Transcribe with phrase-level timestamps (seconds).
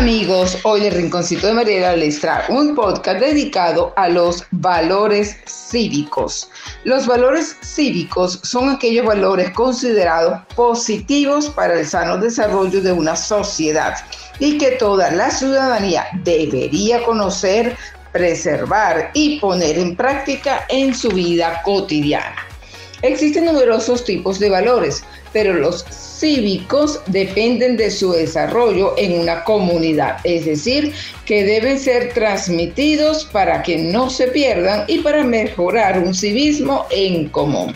[0.00, 6.48] amigos, hoy el Rinconcito de Mariela les trae un podcast dedicado a los valores cívicos.
[6.84, 13.94] Los valores cívicos son aquellos valores considerados positivos para el sano desarrollo de una sociedad
[14.38, 17.76] y que toda la ciudadanía debería conocer,
[18.10, 22.49] preservar y poner en práctica en su vida cotidiana.
[23.02, 30.18] Existen numerosos tipos de valores, pero los cívicos dependen de su desarrollo en una comunidad,
[30.24, 30.92] es decir,
[31.24, 37.28] que deben ser transmitidos para que no se pierdan y para mejorar un civismo en
[37.28, 37.74] común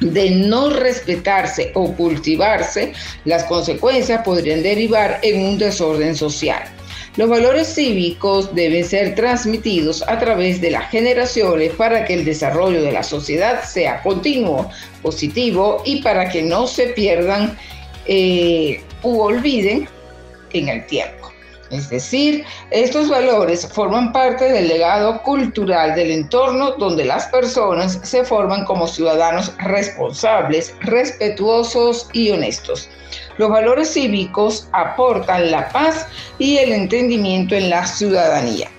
[0.00, 2.92] de no respetarse o cultivarse,
[3.24, 6.75] las consecuencias podrían derivar en un desorden social.
[7.16, 12.82] Los valores cívicos deben ser transmitidos a través de las generaciones para que el desarrollo
[12.82, 14.70] de la sociedad sea continuo,
[15.00, 17.56] positivo y para que no se pierdan
[18.06, 19.88] eh, u olviden
[20.52, 21.32] en el tiempo.
[21.76, 28.24] Es decir, estos valores forman parte del legado cultural del entorno donde las personas se
[28.24, 32.88] forman como ciudadanos responsables, respetuosos y honestos.
[33.36, 36.06] Los valores cívicos aportan la paz
[36.38, 38.70] y el entendimiento en la ciudadanía.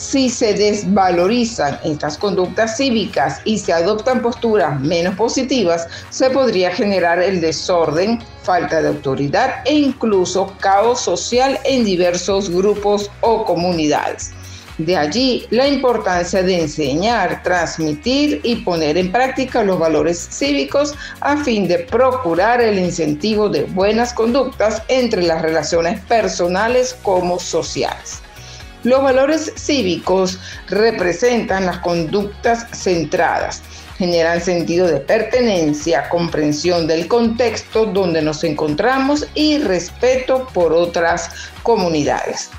[0.00, 7.20] Si se desvalorizan estas conductas cívicas y se adoptan posturas menos positivas, se podría generar
[7.20, 14.30] el desorden, falta de autoridad e incluso caos social en diversos grupos o comunidades.
[14.78, 21.36] De allí la importancia de enseñar, transmitir y poner en práctica los valores cívicos a
[21.36, 28.22] fin de procurar el incentivo de buenas conductas entre las relaciones personales como sociales.
[28.82, 33.62] Los valores cívicos representan las conductas centradas,
[33.98, 41.30] generan sentido de pertenencia, comprensión del contexto donde nos encontramos y respeto por otras
[41.62, 42.50] comunidades.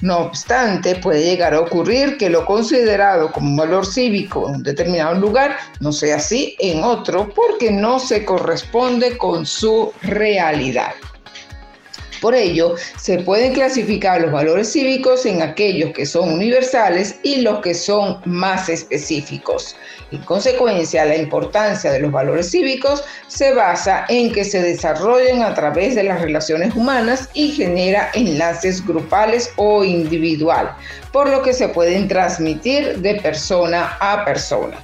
[0.00, 4.62] No obstante, puede llegar a ocurrir que lo considerado como un valor cívico en un
[4.62, 10.92] determinado lugar no sea así en otro porque no se corresponde con su realidad.
[12.20, 17.60] Por ello, se pueden clasificar los valores cívicos en aquellos que son universales y los
[17.60, 19.76] que son más específicos.
[20.10, 25.54] En consecuencia, la importancia de los valores cívicos se basa en que se desarrollen a
[25.54, 30.74] través de las relaciones humanas y genera enlaces grupales o individual,
[31.12, 34.78] por lo que se pueden transmitir de persona a persona.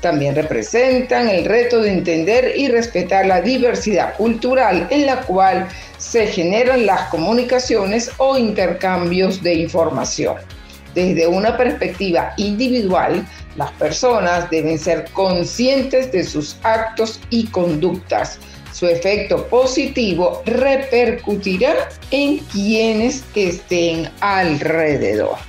[0.00, 6.28] También representan el reto de entender y respetar la diversidad cultural en la cual se
[6.28, 10.36] generan las comunicaciones o intercambios de información.
[10.94, 13.26] Desde una perspectiva individual,
[13.56, 18.38] las personas deben ser conscientes de sus actos y conductas.
[18.72, 25.47] Su efecto positivo repercutirá en quienes estén alrededor.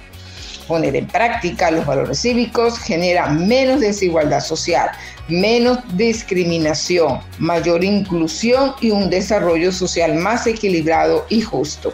[0.69, 4.91] Poner en práctica los valores cívicos genera menos desigualdad social,
[5.28, 11.91] menos discriminación, mayor inclusión y un desarrollo social más equilibrado y justo.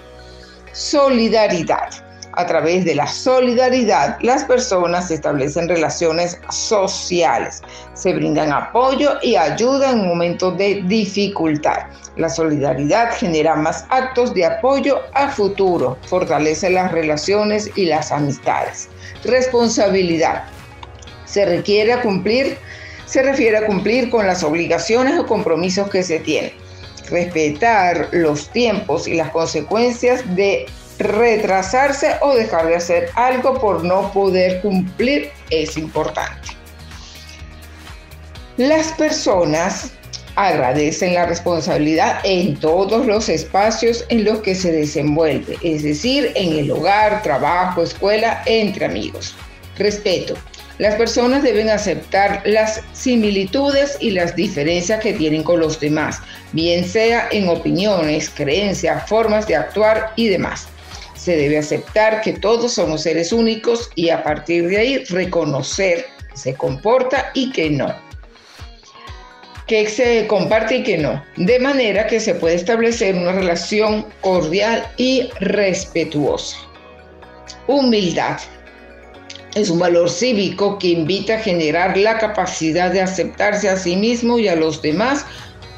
[0.74, 2.05] Solidaridad.
[2.38, 7.62] A través de la solidaridad, las personas establecen relaciones sociales,
[7.94, 11.88] se brindan apoyo y ayuda en momentos de dificultad.
[12.18, 18.90] La solidaridad genera más actos de apoyo a futuro, fortalece las relaciones y las amistades.
[19.24, 20.44] Responsabilidad.
[21.24, 22.58] Se requiere cumplir,
[23.06, 26.52] se refiere a cumplir con las obligaciones o compromisos que se tienen.
[27.10, 30.66] Respetar los tiempos y las consecuencias de
[31.00, 36.50] retrasarse o dejar de hacer algo por no poder cumplir es importante.
[38.58, 39.92] Las personas
[40.36, 46.60] agradecen la responsabilidad en todos los espacios en los que se desenvuelve, es decir, en
[46.60, 49.36] el hogar, trabajo, escuela, entre amigos.
[49.78, 50.36] Respeto.
[50.78, 56.20] Las personas deben aceptar las similitudes y las diferencias que tienen con los demás,
[56.52, 60.68] bien sea en opiniones, creencias, formas de actuar y demás
[61.26, 66.38] se debe aceptar que todos somos seres únicos y a partir de ahí reconocer que
[66.38, 67.92] se comporta y que no.
[69.66, 71.24] Que se comparte y que no.
[71.36, 76.58] De manera que se puede establecer una relación cordial y respetuosa.
[77.66, 78.38] Humildad.
[79.56, 84.38] Es un valor cívico que invita a generar la capacidad de aceptarse a sí mismo
[84.38, 85.26] y a los demás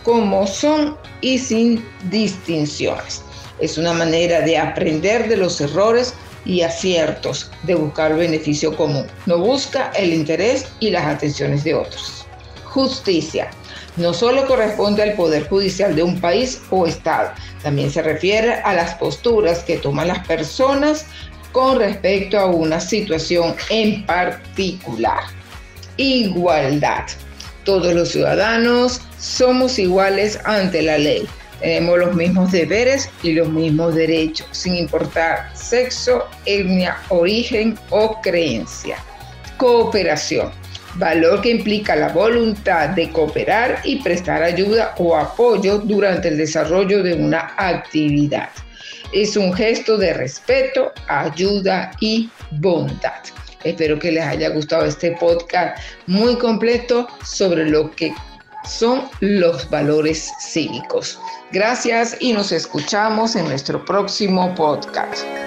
[0.04, 3.24] como son y sin distinciones.
[3.60, 6.14] Es una manera de aprender de los errores
[6.46, 9.06] y aciertos, de buscar beneficio común.
[9.26, 12.26] No busca el interés y las atenciones de otros.
[12.64, 13.50] Justicia.
[13.96, 17.32] no solo corresponde al Poder Judicial de un país o Estado,
[17.64, 21.08] también se refiere a las posturas que toman las personas
[21.52, 25.24] con respecto a una situación en particular.
[25.98, 27.06] Igualdad.
[27.64, 31.28] Todos los ciudadanos somos iguales ante la ley.
[31.60, 38.98] Tenemos los mismos deberes y los mismos derechos, sin importar sexo, etnia, origen o creencia.
[39.58, 40.52] Cooperación
[40.98, 47.04] valor que implica la voluntad de cooperar y prestar ayuda o apoyo durante el desarrollo
[47.04, 48.50] de una actividad.
[49.14, 53.22] Es un gesto de respeto, ayuda y bondad.
[53.64, 55.78] Espero que les haya gustado este podcast
[56.08, 58.14] muy completo sobre lo que
[58.68, 61.20] son los valores cívicos.
[61.52, 65.47] Gracias y nos escuchamos en nuestro próximo podcast.